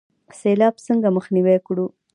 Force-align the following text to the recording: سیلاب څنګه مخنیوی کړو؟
سیلاب 0.39 0.75
څنګه 0.87 1.07
مخنیوی 1.17 1.57
کړو؟ 1.67 1.85